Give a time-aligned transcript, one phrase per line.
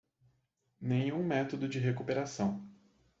[0.81, 2.65] Nenhum método de recuperação